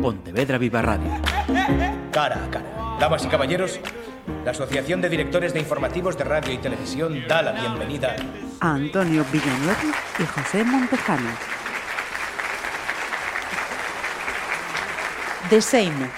[0.00, 1.10] Pontevedra Viva Radio.
[2.10, 2.96] Cara a cara.
[2.98, 3.80] Damas y caballeros,
[4.44, 8.16] la Asociación de Directores de Informativos de Radio y Televisión da la bienvenida
[8.60, 9.76] a Antonio Villanueva
[10.18, 11.30] y José Montejano.
[15.50, 16.10] De Same.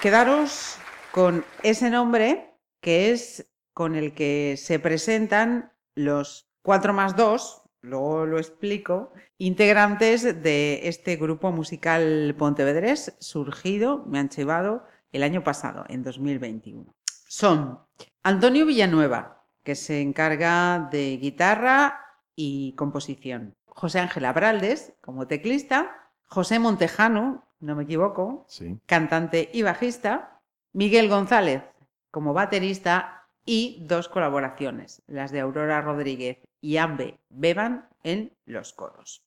[0.00, 0.76] Quedaros
[1.10, 8.26] con ese nombre que es con el que se presentan los 4 más 2, luego
[8.26, 15.84] lo explico, integrantes de este grupo musical pontevedrés surgido, me han llevado el año pasado,
[15.88, 16.94] en 2021.
[17.28, 17.80] Son
[18.22, 22.00] Antonio Villanueva, que se encarga de guitarra
[22.34, 23.54] y composición.
[23.66, 25.96] José Ángel Abraldes, como teclista.
[26.28, 28.46] José Montejano, no me equivoco,
[28.86, 30.40] cantante y bajista.
[30.72, 31.62] Miguel González,
[32.10, 33.16] como baterista.
[33.46, 39.22] Y dos colaboraciones, las de Aurora Rodríguez y Ambe Beban en los coros.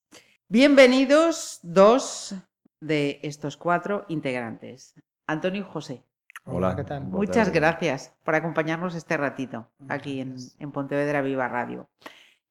[0.48, 2.36] Bienvenidos dos
[2.80, 4.94] de estos cuatro integrantes.
[5.26, 6.04] Antonio y José.
[6.46, 7.06] Hola, ¿qué tal?
[7.06, 11.88] Muchas gracias por acompañarnos este ratito aquí en, Pontevedra Viva Radio.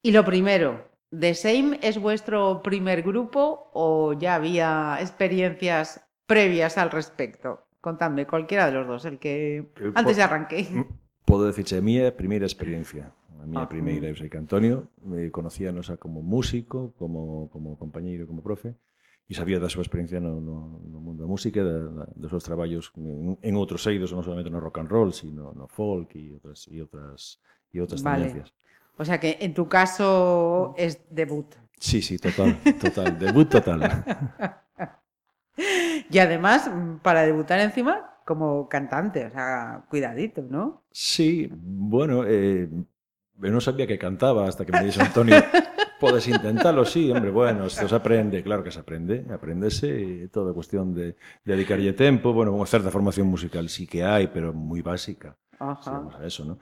[0.00, 6.91] Y lo primero, ¿The Same es vuestro primer grupo o ya había experiencias previas al
[6.91, 7.67] respecto?
[7.83, 10.67] Contadme, cualquiera de los dos, el que eh, antes de arranque.
[10.70, 10.84] Mm,
[11.27, 13.12] puedo decirse, mi primera experiencia.
[13.43, 18.31] A miña ah, primeira eu sei que Antonio, eh, conocíanos como músico, como, como compañeiro,
[18.31, 18.79] como profe,
[19.27, 22.47] e sabía da súa experiencia no, no, no mundo da música, da, da, dos seus
[22.47, 26.39] traballos en, en outros eidos, non solamente no rock and roll, sino no folk e
[26.39, 27.43] outras e outras
[27.75, 28.31] e outras vale.
[28.31, 28.55] tendencias.
[28.95, 31.51] O sea que en tu caso es debut.
[31.83, 33.83] Sí, sí, total, total, debut total.
[36.15, 36.70] y además,
[37.03, 40.85] para debutar encima como cantante, o sea, cuidadito, ¿no?
[40.93, 42.70] Sí, bueno, eh,
[43.41, 45.41] Eu non sabía que cantaba hasta que me dixo Antonio,
[46.02, 50.52] podes intentalo, sí, hombre, bueno, se se aprende, claro que se aprende, aprendese, e toda
[50.52, 54.83] cuestión de, de dedicarlle tempo, bueno, unha certa formación musical sí que hai, pero moi
[54.84, 55.39] básica.
[55.62, 56.11] Ajá.
[56.19, 56.58] a eso, ¿no?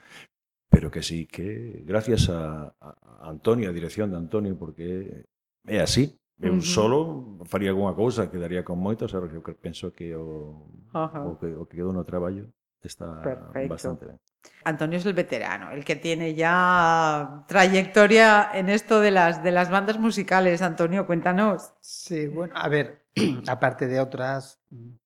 [0.69, 5.25] Pero que sí que, gracias a, a Antonio, a dirección de Antonio, porque
[5.65, 6.65] é así, Eu uh -huh.
[6.65, 6.99] solo
[7.45, 11.77] faría algunha cousa, quedaría con moitos, sea, eu penso que o, o, que, o que
[11.77, 12.49] quedou no traballo
[12.81, 13.69] está Perfecto.
[13.69, 14.19] bastante ben.
[14.65, 19.71] Antonio es el veterano, el que tiene ya trayectoria en esto de las, de las
[19.71, 20.63] bandas musicales.
[20.63, 21.73] Antonio, cuéntanos.
[21.81, 23.07] Sí, bueno, a ver,
[23.49, 24.61] aparte de otras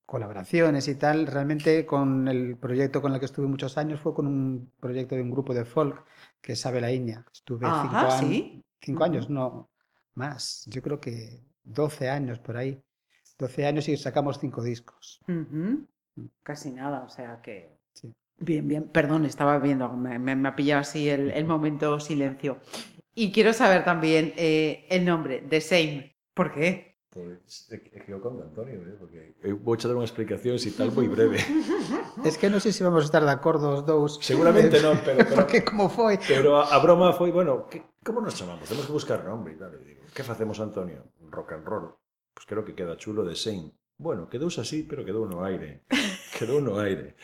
[0.06, 4.26] colaboraciones y tal, realmente con el proyecto con el que estuve muchos años fue con
[4.26, 6.04] un proyecto de un grupo de folk
[6.40, 7.24] que sabe la Iña.
[7.32, 9.70] Estuve cinco, años, cinco años, no
[10.14, 12.82] más, yo creo que 12 años por ahí.
[13.38, 15.20] 12 años y sacamos cinco discos.
[16.42, 17.76] Casi nada, o sea que
[18.38, 22.58] Bien, bien, perdón, estaba viendo, me, ha pillado así el, momento silencio.
[23.14, 26.16] Y quiero saber también eh, el nombre, The Same.
[26.34, 26.94] ¿Por qué?
[27.14, 28.96] Pues equivoco con Antonio, ¿eh?
[28.98, 31.38] porque voy a dar una explicación si tal muy breve.
[32.24, 34.18] es que no sé si vamos a estar de acuerdo los dos.
[34.20, 35.24] Seguramente no, pero...
[35.36, 36.18] porque como fue.
[36.26, 37.68] Pero a, broma fue, bueno,
[38.02, 38.64] ¿cómo nos llamamos?
[38.64, 39.54] Tenemos que buscar nombre.
[39.54, 39.78] Dale,
[40.12, 41.04] ¿Qué hacemos, Antonio?
[41.30, 41.94] Rock and roll.
[42.34, 43.70] Pues creo que queda chulo The Same.
[43.96, 45.84] Bueno, quedó así, pero quedó uno aire.
[46.36, 47.14] quedó uno aire.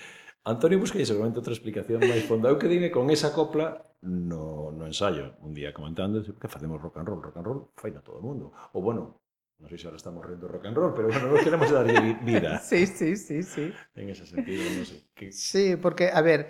[0.44, 2.48] Antonio busquei seguramente outra explicación máis fonda.
[2.48, 6.96] Eu que dime con esa copla no, no ensayo, un día comentando, que facemos rock
[6.98, 8.52] and roll, rock and roll fai todo o mundo.
[8.72, 9.20] Ou bueno,
[9.60, 12.56] non sei se ahora estamos rendo rock and roll, pero bueno, non queremos darlle vida.
[12.64, 13.68] sí, sí, sí, sí.
[13.92, 15.04] En ese sentido, non sei.
[15.12, 15.28] Que...
[15.28, 16.48] Sí, porque, a ver,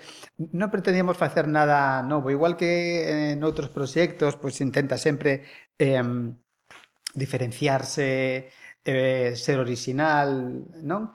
[0.54, 2.30] non pretendíamos facer nada novo.
[2.30, 5.42] Igual que en outros proxectos, pois pues, intenta sempre
[5.74, 5.98] eh,
[7.10, 8.46] diferenciarse,
[8.86, 11.10] eh, ser original, non?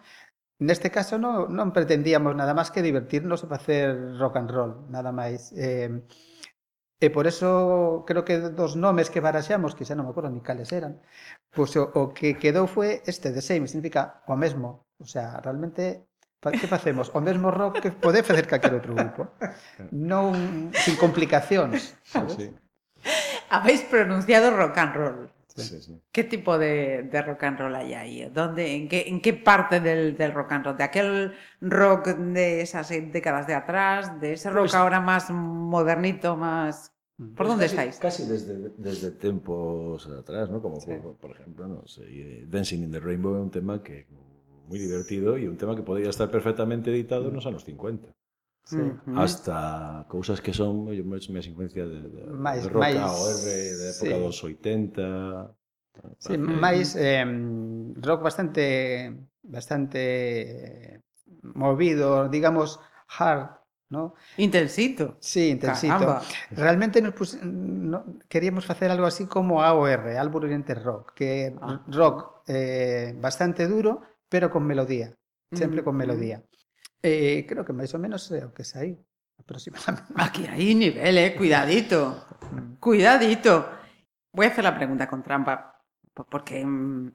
[0.59, 5.11] Neste caso non, non pretendíamos nada máis que divertirnos e facer rock and roll, nada
[5.11, 5.51] máis.
[5.51, 5.91] Eh,
[6.95, 10.39] e por eso creo que dos nomes que baraxamos, que xa non me acordo ni
[10.39, 11.03] cales eran,
[11.51, 14.87] pois o, o que quedou foi este, The Same, significa o mesmo.
[14.95, 16.07] O sea, realmente
[16.53, 17.09] que facemos?
[17.13, 19.25] O mesmo rock que pode facer calquer outro grupo.
[19.89, 22.37] Non sin complicacións, sabes?
[22.37, 22.47] Sí.
[23.49, 25.19] Habéis pronunciado rock and roll.
[26.11, 28.29] ¿Qué tipo de, rock and roll hay ahí?
[28.33, 30.77] ¿Dónde, en, qué, ¿En qué parte del, rock and roll?
[30.77, 34.19] ¿De aquel rock de esas décadas de atrás?
[34.19, 36.91] ¿De ese rock pues ahora más modernito, más...
[37.17, 37.97] ¿Por pues dónde estáis?
[37.97, 40.61] Casi desde, desde tiempos atrás, ¿no?
[40.61, 40.79] Como
[41.21, 44.05] por, ejemplo, no sé, eh, Dancing in the Rainbow es un tema que
[44.67, 48.14] muy divertido y un tema que podría estar perfectamente editado en los años 50.
[48.65, 48.81] Sí.
[49.13, 53.55] Hasta cousas que son yo, máis influencia de, de, máis, de rock AOR de
[53.93, 54.23] época sí.
[54.25, 55.53] dos 80
[56.19, 57.23] Sí, máis eh,
[58.01, 59.13] rock bastante
[59.45, 61.01] bastante
[61.41, 64.15] movido, digamos hard, ¿no?
[64.37, 65.15] Intensito.
[65.21, 65.93] Sí, intensito.
[65.93, 66.21] Caramba.
[66.51, 67.37] Realmente nos pus...
[67.43, 71.81] no, queríamos facer algo así como AOR, Albur Oriente Rock, que ah.
[71.87, 75.15] rock eh, bastante duro, pero con melodía,
[75.51, 75.97] sempre con Mm.
[75.97, 76.43] melodía.
[77.05, 78.97] Eh, creo que máis ou menos é o que sai
[79.37, 80.09] aproximadamente.
[80.25, 81.35] Aquí hay nivel, eh.
[81.37, 82.25] Cuidadito.
[82.81, 83.69] Cuidadito.
[84.33, 85.53] Voy a hacer la pregunta con trampa.
[86.15, 87.13] po- Porque mm,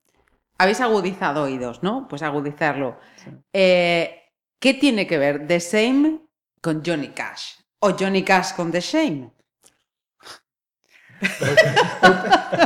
[0.58, 2.08] habéis agudizado oídos, ¿no?
[2.08, 2.96] Pues agudizarlo.
[3.20, 3.28] Sí.
[3.52, 6.24] Eh, ¿Qué tiene que ver The Same
[6.62, 7.60] con Johnny Cash?
[7.80, 9.30] ¿O Johnny Cash con The Shame?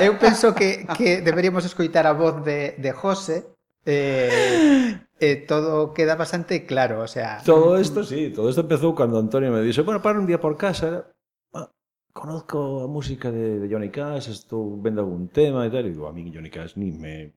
[0.01, 3.52] Eu penso que, que deberíamos escoitar a voz de, de José
[3.85, 7.43] Eh, eh, todo queda bastante claro, o sea...
[7.45, 10.39] Todo mm, esto, sí, todo esto empezou cando Antonio me dice, bueno, para un día
[10.39, 11.11] por casa,
[11.55, 11.71] ah,
[12.13, 16.07] conozco a música de, de Johnny Cash, estou vendo algún tema e tal, e digo,
[16.07, 17.35] a mí Johnny Cash ni me...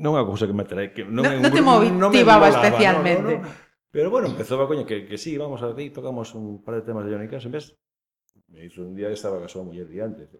[0.00, 2.56] Non é unha cousa que me atrae, que non, no, me, no te motivaba no
[2.56, 3.36] especialmente.
[3.36, 3.68] No, no, no.
[3.92, 6.86] Pero bueno, empezou a coña que, que sí, vamos a ver, tocamos un par de
[6.88, 7.76] temas de Johnny Cash, en vez,
[8.48, 10.30] me hizo un día que estaba casado a muller diante,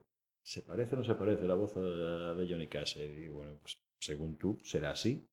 [0.40, 3.76] se parece ou non se parece la voz de Johnny Cash, e digo, bueno, pues
[4.00, 5.26] según tú, será así.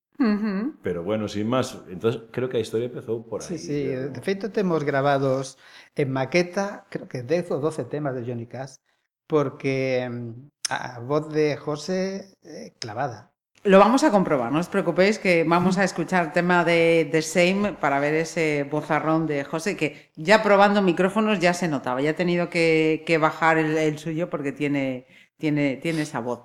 [0.81, 3.59] Pero bueno, sin más, entonces creo que a historia empezó por Sí, aí.
[3.59, 5.57] sí, pero- de feito temos grabados
[5.95, 8.75] en maqueta, creo que 10 ou 12 temas de Johnny Cash,
[9.27, 13.31] porque mm, a voz de José eh, clavada.
[13.63, 17.21] Lo vamos a comprobar, no os preocupéis que vamos a escuchar el tema de The
[17.21, 22.11] Same para ver ese bozarrón de José, que ya probando micrófonos ya se notaba, ya
[22.11, 25.05] ha tenido que, que bajar el, el suyo porque tiene,
[25.37, 26.41] tiene, tiene esa voz.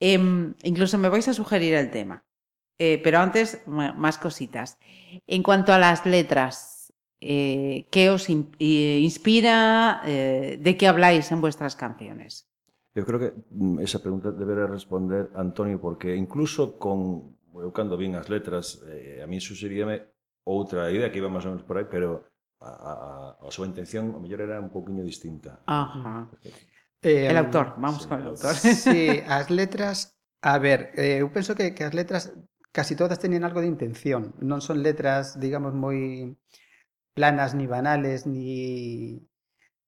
[0.00, 2.24] Em, incluso me vais a sugerir el tema,
[2.82, 4.78] Eh, pero antes más cositas.
[5.26, 10.00] En cuanto a las letras, eh, ¿qué os in- eh, inspira?
[10.06, 12.48] ¿De qué habláis en vuestras canciones?
[12.96, 16.98] Eu creo que mm, esa pregunta deberá responder Antonio, porque incluso con
[17.54, 18.80] eu cando vin as letras,
[19.22, 19.96] a mí suxeríame
[20.42, 22.24] outra idea que iba máis ou menos por aí, pero
[22.64, 22.92] a, a,
[23.46, 25.60] a súa intención, o mellor era un poquinho distinta.
[25.68, 26.26] Ajá.
[27.02, 28.54] Eh, el autor, vamos sí, con el autor.
[28.54, 32.32] Sí, as letras, a ver, eh, eu penso que, que as letras
[32.72, 36.36] casi todas teñen algo de intención, non son letras, digamos, moi
[37.16, 39.20] planas ni banales ni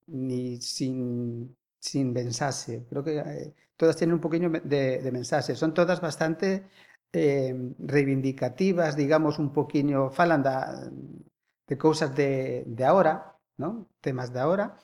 [0.07, 2.87] ni sin sin mensaxe.
[2.89, 5.57] Creo que eh, todas tienen un poquinho de, de mensaxe.
[5.57, 6.65] Son todas bastante
[7.13, 10.89] eh, reivindicativas, digamos, un poquinho falan da,
[11.69, 13.89] de cousas de, de ahora, ¿no?
[14.01, 14.79] temas de ahora,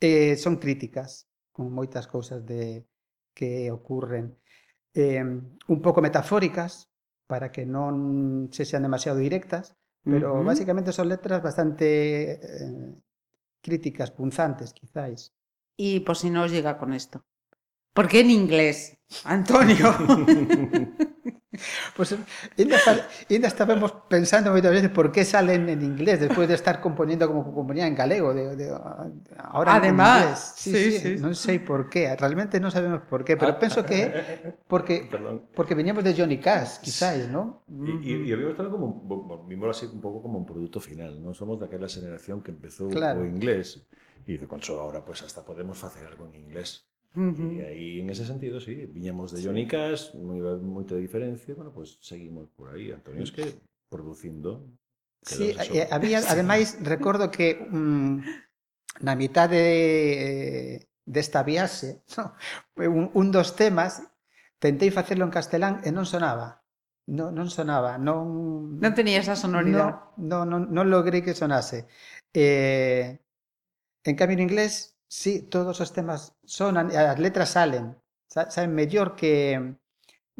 [0.00, 2.88] eh, son críticas con moitas cousas de
[3.36, 4.36] que ocurren
[4.94, 6.88] eh, un pouco metafóricas
[7.28, 10.48] para que non se sean demasiado directas, pero uh -huh.
[10.48, 11.86] basicamente son letras bastante
[12.40, 12.92] eh,
[13.62, 15.32] críticas, punzantes, quizáis.
[15.78, 17.24] E por pues, si non os llega con isto.
[17.96, 19.88] Porque en inglés, Antonio.
[21.96, 22.16] Pues
[23.28, 27.44] ainda, estábamos pensando moitas veces por qué salen en inglés despois de estar componiendo como
[27.52, 28.72] componía en galego de, de,
[29.36, 30.38] ahora en Además, inglés.
[30.56, 31.22] Sí, sí, sí, sí.
[31.22, 34.12] non sei por qué, realmente non sabemos por qué, pero Ah, penso ah, que eh,
[34.48, 35.44] eh, porque Perdón.
[35.52, 37.68] porque veníamos de Johnny Cash, quizáis, ¿no?
[37.68, 39.04] E, e, e vimos tamén como,
[39.68, 43.20] así un pouco como un produto final, non somos daquela generación que empezou Claro.
[43.20, 43.84] o inglés
[44.24, 46.88] e de con so ahora pues hasta podemos facer algo en inglés.
[47.14, 47.60] Uh -huh.
[47.60, 49.68] E aí, en ese sentido, sí, viñamos de Johnny.
[49.68, 52.88] Cash, non iba moita diferencia, bueno, pois pues, seguimos por aí.
[52.88, 53.60] Antonio, es que
[53.92, 54.64] producindo...
[55.22, 58.16] Sí, eh, había, ademais, recordo que mm,
[59.04, 62.32] na mitad de, desta viaxe, no,
[62.76, 64.02] un, un dos temas,
[64.56, 66.64] tentei facelo en castelán eh, e non sonaba.
[67.12, 68.78] Non, non sonaba, non...
[68.80, 70.16] Non tenía esa sonoridade.
[70.16, 71.90] Non, non, non, non logrei que sonase.
[72.32, 73.20] Eh,
[74.08, 77.92] en cambio, en inglés, sí, todos os temas sonan, e as letras salen.
[78.32, 79.60] Sa- Saben mellor que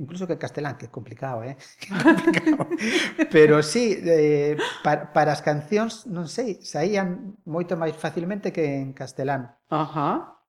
[0.01, 1.61] incluso que en castelán, que é complicado, eh?
[1.77, 1.93] Que é
[2.57, 2.67] complicado.
[3.29, 8.97] Pero sí, eh, para, para as cancións, non sei, saían moito máis facilmente que en
[8.97, 9.53] castelán.
[9.69, 10.41] Ajá.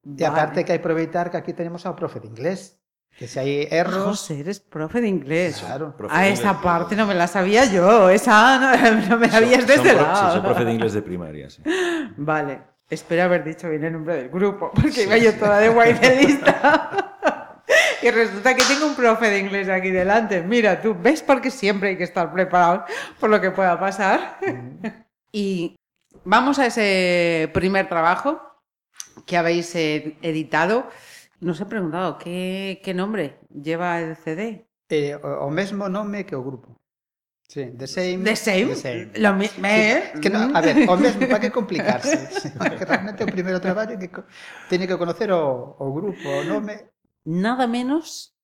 [0.00, 2.80] E aparte que hai que aproveitar que aquí tenemos ao profe de inglés,
[3.12, 4.16] que se hai erros...
[4.16, 5.60] José, eres profe de inglés.
[5.60, 5.92] Claro.
[5.92, 8.08] Profe A de esa inglés, parte no me la sabía yo.
[8.08, 8.68] Esa no,
[9.12, 10.16] no me la habías de Son- este lado.
[10.16, 11.60] Sí, soy profe de inglés de primaria, sí.
[12.16, 12.69] Vale.
[12.90, 16.16] Espero haber dicho bien el nombre del grupo, porque iba yo toda de guay de
[16.26, 17.62] lista.
[18.02, 20.42] y resulta que tengo un profe de inglés aquí delante.
[20.42, 22.84] Mira, tú ves porque siempre hay que estar preparado
[23.20, 24.38] por lo que pueda pasar.
[25.32, 25.76] y
[26.24, 28.42] vamos a ese primer trabajo
[29.24, 30.90] que habéis eh, editado.
[31.38, 34.66] Nos he preguntado, ¿qué, qué nombre lleva el CD?
[34.88, 36.79] Eh, o, o mesmo nome que o grupo.
[37.50, 38.18] Sí, the same.
[38.22, 38.66] The same.
[38.66, 39.10] The same.
[39.16, 39.66] Lo mismo.
[39.66, 42.28] Sí, que no, a ver, o mesmo, para que complicarse?
[42.78, 44.08] Que realmente o primeiro traballo que
[44.70, 46.94] teñe que conocer o, o grupo, o nome.
[47.26, 48.38] Nada menos,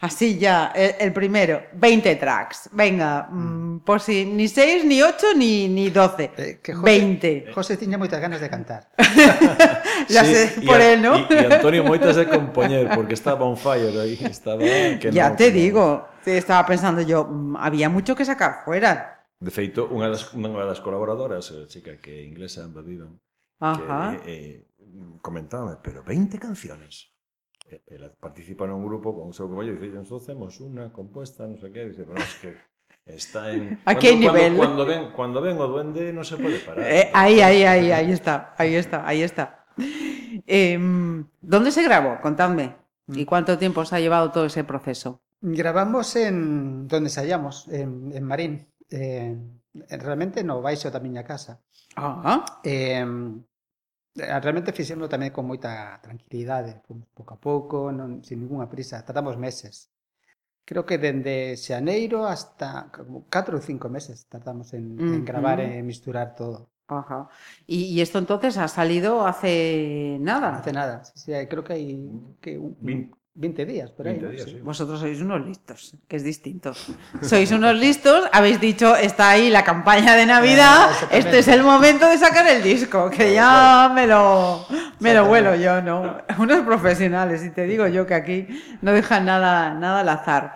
[0.00, 2.68] así ya, el, el primero, 20 tracks.
[2.72, 3.80] Venga, mm, mm.
[3.80, 6.30] por si ni 6, ni 8, ni, ni 12.
[6.36, 7.32] Eh, que José, 20.
[7.32, 8.92] Eh, José tiña moitas ganas de cantar.
[10.12, 11.24] ya sí, sé, por a, él, ¿no?
[11.24, 14.20] Y Antonio moitas de compoñer, porque estaba on fire aí.
[14.20, 14.58] Estaba
[15.00, 15.56] que ya no, te como...
[15.56, 19.28] digo, Sí, estaba pensando yo, mm, había mucho que sacar fuera.
[19.38, 23.20] De feito, unha das, unha das colaboradoras, a chica que é inglesa, Vivan,
[23.60, 24.16] Ajá.
[24.16, 24.56] que eh,
[25.20, 27.12] comentábame, pero 20 canciones.
[27.68, 31.44] E- Ela participa nun grupo con o seu compañero e dice, nos hacemos unha compuesta,
[31.44, 32.50] non sei que, dice, pero es que
[33.04, 33.76] está en...
[33.84, 34.52] ¿A qué Cuando- nivel?
[34.56, 36.84] Cuando, cuando, ven, cuando ven o duende non se pode parar.
[36.88, 39.64] Eh, ahí, ahí, ahí, ahí está, ahí está, ahí está.
[40.46, 42.20] Em, ¿Dónde se grabó?
[42.20, 42.76] Contadme.
[43.08, 45.20] ¿Y cuánto tiempo os ha llevado todo ese proceso?
[45.46, 48.66] Gravamos en donde saíamos, en, en Marín.
[48.88, 49.36] Eh,
[49.90, 51.60] realmente no baixo da miña casa.
[52.00, 52.40] Ah.
[52.64, 53.04] Eh,
[54.16, 59.36] realmente fixémoslo tamén con moita tranquilidade, fomos pouco a pouco, non, sin ninguna prisa, tardamos
[59.36, 59.92] meses.
[60.64, 65.84] Creo que dende xaneiro hasta como 4 ou 5 meses tardamos en, en gravar e
[65.84, 66.72] misturar todo.
[66.88, 67.28] Ajá.
[67.68, 70.56] Y, y, esto entonces ha salido hace nada.
[70.56, 72.00] Hace nada, sí, sí creo que hay
[72.40, 74.14] que un, 20 días por aí.
[74.14, 74.32] 20 ¿no?
[74.32, 74.60] días, sí.
[74.60, 76.72] Vosotros sois unos listos, que es distinto.
[77.22, 81.62] Sois unos listos, habéis dicho, está ahí la campaña de Navidad, Eh, este es el
[81.62, 84.66] momento de sacar el disco, que ya me lo,
[85.00, 86.18] me lo vuelo yo, ¿no?
[86.38, 88.46] Unos profesionales, y te digo yo que aquí
[88.82, 90.54] no dejan nada, nada al azar.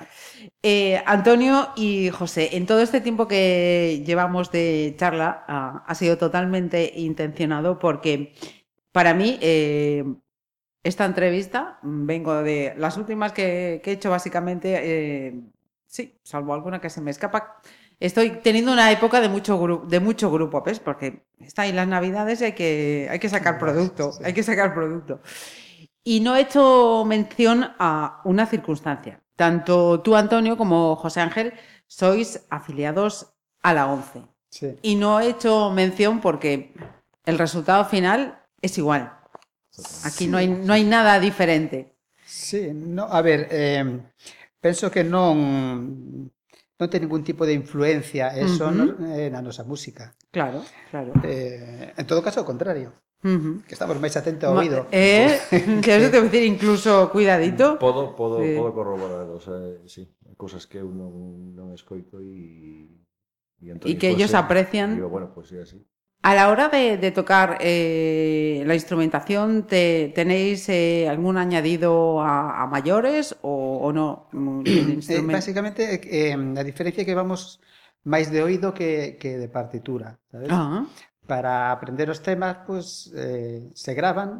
[0.62, 6.16] Eh, Antonio y José, en todo este tiempo que llevamos de charla, ah, ha sido
[6.18, 8.34] totalmente intencionado porque
[8.92, 10.04] para mí eh,
[10.82, 15.40] esta entrevista, mm, vengo de las últimas que, que he hecho básicamente, eh,
[15.86, 17.60] sí, salvo alguna que se me escapa.
[18.00, 20.78] Estoy teniendo una época de mucho, gru- de mucho grupo, ¿ves?
[20.78, 24.22] Porque está ahí las navidades y hay que, hay que sacar producto, sí.
[24.24, 25.20] hay que sacar producto.
[26.04, 29.20] Y no he hecho mención a una circunstancia.
[29.36, 31.52] Tanto tú, Antonio, como José Ángel,
[31.86, 34.22] sois afiliados a la ONCE.
[34.50, 34.76] Sí.
[34.82, 36.72] Y no he hecho mención porque
[37.26, 39.17] el resultado final es igual.
[40.04, 40.30] Aquí sí.
[40.30, 41.98] no, hai, no hai nada diferente.
[42.26, 43.84] Sí, no, a ver, eh,
[44.60, 46.30] penso que non
[46.78, 48.94] non ten ningún tipo de influencia eso uh -huh.
[48.94, 50.14] no, eh, na nosa música.
[50.30, 51.10] Claro, claro.
[51.26, 52.94] Eh, en todo caso, o contrario.
[53.26, 53.54] Uh -huh.
[53.66, 54.86] Que estamos máis atentos ao oído.
[54.94, 55.42] Eh,
[55.82, 57.74] que eso te decir incluso cuidadito.
[57.82, 58.54] Podo, podo, sí.
[58.54, 59.58] podo corroborar, o sea,
[59.90, 60.06] sí,
[60.38, 62.94] cousas que eu non, non escoito e
[63.58, 64.94] e, entón, e que ellos aprecian.
[64.94, 65.82] Digo, bueno, pues sí, así.
[66.22, 72.62] A la hora de, de tocar eh, la instrumentación, te, ¿tenéis eh, algún añadido a,
[72.62, 74.28] a mayores o, o no?
[74.32, 74.64] Mm,
[75.08, 77.40] Eh, básicamente, eh, a diferencia é que vamos
[78.12, 80.54] máis de oído que, que de partitura, sabes?
[80.56, 80.86] Ah,
[81.30, 84.30] Para aprender os temas, pues eh, se graban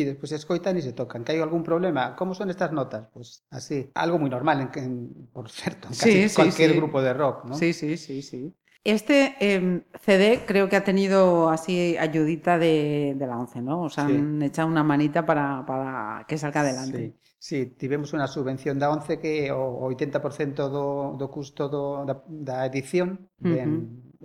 [0.00, 1.24] e despois se escoitan e se tocan.
[1.24, 2.16] Que hai algún problema?
[2.18, 3.02] Como son estas notas?
[3.14, 3.28] Pues
[3.58, 3.78] así.
[4.04, 4.92] Algo moi normal, en, en,
[5.34, 6.78] por certo, en Sí, casi sí, cualquier sí.
[6.78, 7.58] grupo de rock, ¿no?
[7.58, 8.54] Sí, sí, sí, sí.
[8.84, 13.82] Este eh, CD creo que ha tenido así ayudita de, de la ONCE, ¿no?
[13.82, 14.46] Os han sí.
[14.46, 16.98] echado una manita para, para que salga adelante.
[16.98, 17.28] Sí.
[17.40, 22.66] Sí, tivemos unha subvención da 11 que o 80% do, do custo do, da, da
[22.66, 23.54] edición uh -huh.
[23.54, 23.70] ben,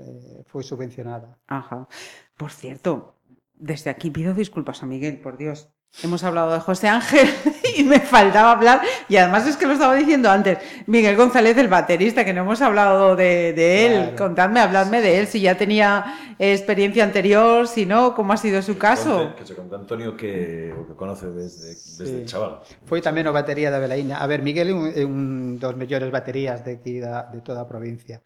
[0.02, 1.38] eh, foi subvencionada.
[1.46, 1.86] Ajá.
[2.34, 3.22] Por cierto,
[3.54, 5.70] desde aquí pido disculpas a Miguel, por Dios.
[6.02, 7.30] Hemos hablado de José Ángel
[7.78, 10.58] y me faltaba hablar, y además es que lo estaba diciendo antes,
[10.88, 13.94] Miguel González, el baterista, que no hemos hablado de, de él.
[14.02, 14.16] Claro.
[14.18, 18.76] Contadme, habladme de él, si ya tenía experiencia anterior, si no, cómo ha sido su
[18.78, 19.36] caso.
[19.38, 22.26] Que se conta Antonio que que conoce desde, desde Sí.
[22.26, 22.62] chaval.
[22.90, 24.18] Foi tamén o batería da Velaíña.
[24.18, 27.62] A ver, Miguel é un, é un dos mellores baterías de aquí da, de toda
[27.62, 28.26] a provincia.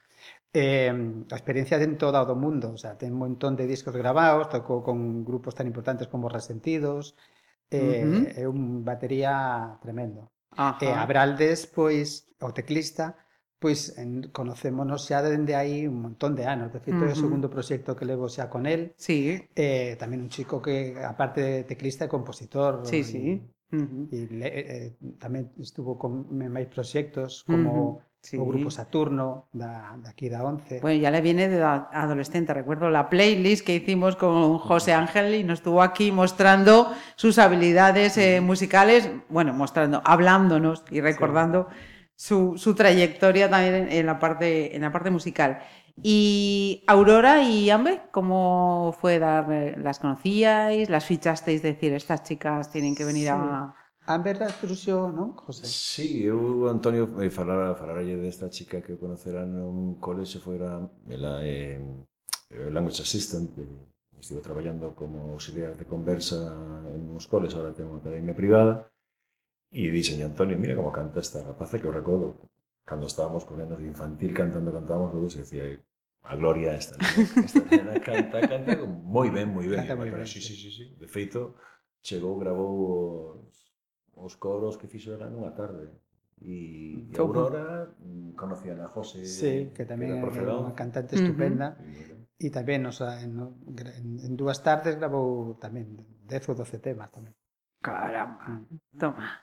[0.56, 0.90] Eh,
[1.30, 4.48] a experiencia en todo o do mundo, o sea, ten un montón de discos grabados,
[4.50, 7.14] tocou con grupos tan importantes como Resentidos,
[7.72, 8.34] eh, Ujú.
[8.42, 10.32] é un batería tremendo.
[10.52, 10.88] Ajá.
[10.88, 13.06] E Abraldes, pois, o teclista,
[13.62, 16.70] pois en, conocémonos xa dende aí un montón de anos.
[16.74, 17.24] De feito, é o Ujú.
[17.24, 18.82] segundo proxecto que levo xa con el.
[18.98, 20.76] Sí, Eh, tamén un chico que,
[21.14, 22.74] aparte de teclista, é compositor.
[22.84, 23.42] sí, sí.
[23.72, 24.10] Ujú.
[24.16, 24.90] E le, eh,
[25.24, 26.12] tamén estuvo con
[26.56, 28.38] máis proxectos como Ujú, sí.
[28.38, 30.80] o Grupo Saturno da, da aquí da Once.
[30.82, 32.54] Bueno, ya le viene de adolescente.
[32.54, 38.18] Recuerdo la playlist que hicimos con José Ángel y nos estuvo aquí mostrando sus habilidades
[38.18, 41.68] eh, musicales, bueno, mostrando, hablándonos y recordando
[42.16, 45.60] su, su trayectoria también en, en la parte, en la parte musical.
[46.04, 49.52] Y Aurora y Ambe, ¿cómo fue dar?
[49.52, 50.90] eh, ¿Las conocíais?
[50.92, 51.64] ¿Las fichasteis?
[51.64, 53.74] Decir, estas chicas tienen que venir a.
[54.08, 55.66] Ah, a verdad Trusio, non, José?
[55.68, 60.80] Sí, eu, Antonio, eh, falara, falaralle desta chica que conocera nun colexo fora,
[61.12, 61.76] ela eh,
[62.72, 63.68] language assistant, que
[64.18, 66.40] estivo traballando como auxiliar de conversa
[66.96, 68.88] en uns coles, ahora ten unha academia privada,
[69.76, 72.40] e dixen, Antonio, mira como canta esta rapaza que eu recordo,
[72.88, 75.68] cando estábamos con nenos de infantil cantando, cantábamos, todos, e decía,
[76.24, 76.96] a Gloria esta,
[77.44, 79.84] esta nena canta, canta moi ben, moi ben.
[79.84, 80.24] Canta moi ben.
[80.24, 80.86] Sí, sí, sí, sí.
[80.96, 81.60] De feito,
[82.00, 83.52] chegou, gravou
[84.18, 85.88] os cobros que fixo era nunha tarde.
[86.38, 91.74] E, e Aurora mm, conocían a José, sí, que tamén é era unha cantante estupenda.
[91.74, 92.18] Uh -huh.
[92.38, 93.34] E tamén, o sea, en,
[94.22, 95.98] en, dúas tardes gravou tamén
[96.30, 97.34] 10 ou 12 temas tamén.
[97.82, 98.62] Caramba,
[99.02, 99.42] toma.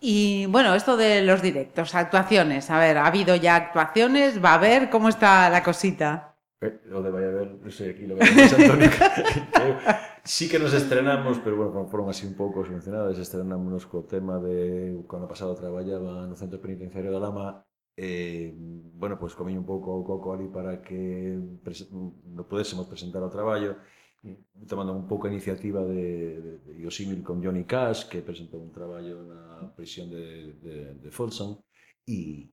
[0.00, 2.70] Y bueno, esto de los directos, actuaciones.
[2.72, 4.40] A ver, ¿ha habido ya actuaciones?
[4.40, 4.88] ¿Va a haber?
[4.88, 6.36] ¿Cómo está la cosita?
[6.62, 8.88] Eh, lo de vaya a ver, no sé, aquí lo vemos, Antonio.
[10.24, 14.94] sí que nos estrenamos, pero bueno, foron así un pouco subvencionadas, estrenámonos co tema de
[15.08, 17.64] cando pasado traballaba no Centro Penitenciario da Lama,
[17.96, 23.22] eh, bueno, pois pues, comí un pouco o coco ali para que no pudésemos presentar
[23.22, 23.76] o traballo,
[24.22, 28.62] mm, tomando un pouco a iniciativa de, de, de Iosimil con Johnny Cash, que presentou
[28.62, 31.58] un traballo na prisión de, de, de Folsom,
[32.06, 32.50] e,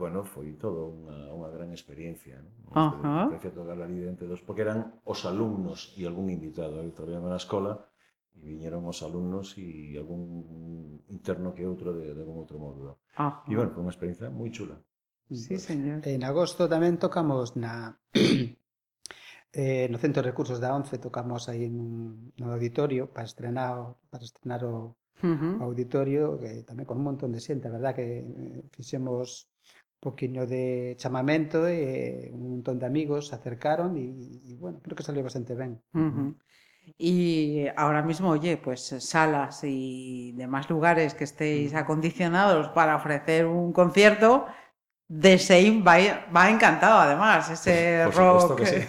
[0.00, 2.54] bueno, foi todo unha, unha gran experiencia, non?
[2.72, 3.20] Unha uh -huh.
[3.28, 7.42] experiencia tocar ali dentro dos, porque eran os alumnos e algún invitado, eu traballaba na
[7.44, 7.72] escola,
[8.32, 10.22] e viñeron os alumnos e algún
[11.12, 13.04] interno que outro de, de algún outro módulo.
[13.20, 13.44] Ah.
[13.44, 14.80] E, bueno, foi unha experiencia moi chula.
[15.30, 16.00] Sí, señor.
[16.08, 18.00] Eh, en agosto tamén tocamos na...
[19.52, 24.24] eh, no Centro de Recursos da ONCE tocamos aí nun, no auditorio para estrenar, para
[24.24, 25.54] estrenar o, uh -huh.
[25.60, 29.49] o auditorio que tamén con un montón de xente, a verdad que eh, fixemos
[30.00, 35.02] un poquinho de chamamento e un montón de amigos se acercaron e bueno, creo que
[35.02, 35.52] salió bastante.
[35.92, 36.36] Ujú.
[36.96, 43.72] Y ahora mismo, oye, pues salas y demás lugares que estéis acondicionados para ofrecer un
[43.72, 44.46] concierto,
[45.06, 45.96] de Sein va,
[46.34, 48.40] va encantado además, ese Por rock.
[48.40, 48.80] supuesto que sí.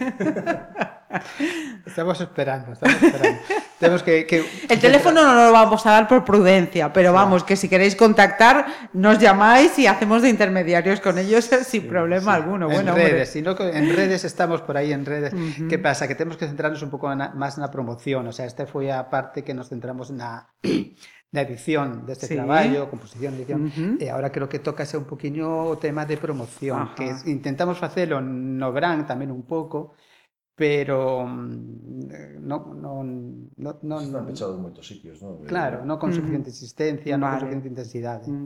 [1.91, 3.39] Estamos esperando, estamos esperando.
[3.79, 7.55] Tenemos que, que El teléfono no lo vamos a dar por prudencia, pero vamos, que
[7.55, 12.67] si queréis contactar, nos llamáis y hacemos de intermediarios con ellos sin problema alguno.
[12.69, 15.33] en Bueno, redes, en redes estamos por aí en redes.
[15.33, 15.67] Ujú.
[15.67, 16.07] Que pasa?
[16.07, 19.09] Que temos que centrarnos un pouco na, máis na promoción, o sea, esta foi a
[19.09, 20.47] parte que nos centramos na
[21.33, 22.35] na edición deste Sí.
[22.37, 23.97] traballo, composición, edición, Ujú.
[23.97, 26.95] e agora creo que toca un poquinho o tema de promoción, Ajá.
[26.95, 29.97] que intentamos facelo no gran tamén un pouco,
[30.61, 33.05] pero mm, non non
[33.57, 35.41] non non Están pechados en moitos sitios, ¿no?
[35.49, 37.33] Claro, non con suficiente existencia, non Vale.
[37.33, 38.29] con suficiente intensidade.
[38.29, 38.45] Mm.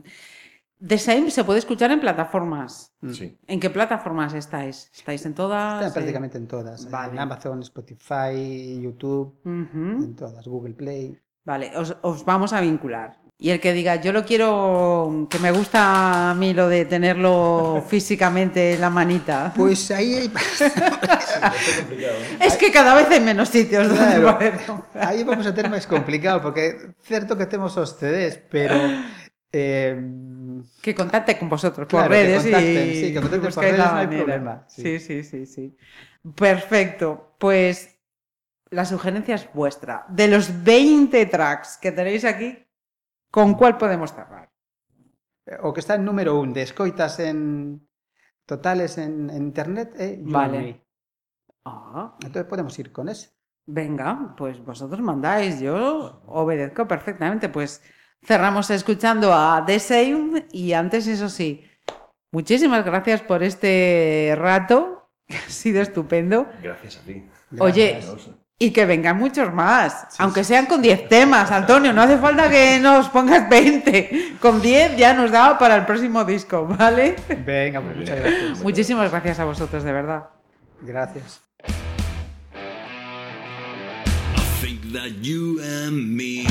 [0.80, 2.96] The Same se puede escuchar en plataformas.
[3.12, 3.36] Sí.
[3.48, 4.92] ¿En qué plataformas estáis?
[4.96, 5.84] ¿Estáis en todas?
[5.84, 7.12] Están Eh, prácticamente en todas, Vale.
[7.16, 11.20] en Amazon, Spotify, YouTube, en todas, Google Play.
[11.44, 13.20] Vale, os, os vamos a vincular.
[13.38, 17.84] Y el que diga, yo lo quiero, que me gusta a mí lo de tenerlo
[17.90, 19.54] físicamente en la manita.
[19.96, 22.46] Aí Está complicado, ¿no?
[22.46, 24.86] Es que cada vez hay menos sitios donde Claro.
[24.96, 28.76] aí vamos a ter máis complicado porque é certo que temos os CDs, pero
[29.52, 30.00] eh,
[30.82, 33.78] Que contacte con vosotros por Claro, que redes contacten, y sí, que contacten por redes,
[33.84, 34.96] no hay problema, Sí.
[34.98, 35.24] sí.
[35.24, 35.64] sí, sí, sí,
[36.40, 37.36] Perfecto.
[37.38, 38.00] Pues
[38.72, 40.06] la sugerencia es vuestra.
[40.10, 42.65] De los 20 tracks que tenéis aquí,
[43.36, 44.46] ¿con cuál podemos cerrar?
[45.62, 47.88] o que está en número un de escoitas en
[48.52, 49.90] totales en, en internet
[50.26, 50.82] You Vale.
[51.66, 53.30] Ah, Entonces podemos ir con ese.
[53.68, 57.50] venga, pues vosotros mandáis, yo obedezco perfectamente.
[57.50, 57.82] Pues
[58.24, 61.64] cerramos escuchando a The Same y antes, eso sí,
[62.32, 66.48] muchísimas gracias por este rato, que ha sido estupendo.
[66.64, 67.16] Gracias a ti.
[67.60, 68.45] Oye, Gracias.
[68.58, 72.80] Y que vengan muchos más, aunque sean con 10 temas, Antonio, no hace falta que
[72.80, 77.18] nos pongas 20, con 10 ya nos da para el próximo disco, ¿vale?
[77.46, 78.60] Venga, pues muchas gracias.
[78.64, 80.30] Muchísimas gracias a vosotros, de verdad.
[80.82, 81.42] Gracias.
[84.38, 86.48] I think that you and me,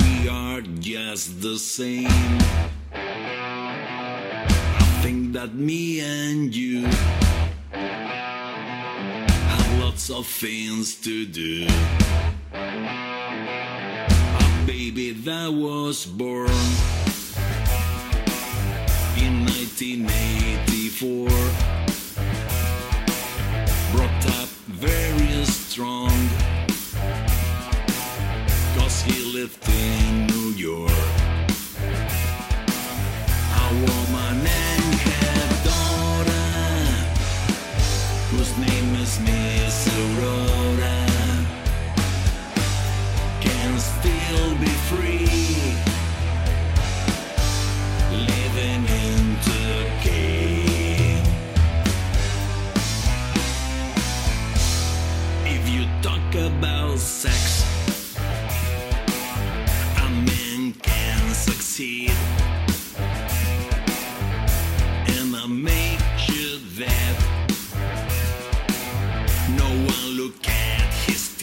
[0.00, 2.08] we are just the same.
[2.94, 6.88] I think that me and you
[10.08, 11.66] lots of things to do.
[12.52, 16.50] A baby that was born
[19.16, 21.28] in 1984
[23.92, 26.10] brought up very strong
[28.76, 30.05] Cause he lived in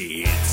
[0.10, 0.53] kids.